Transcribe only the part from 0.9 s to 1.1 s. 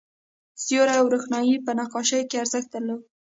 او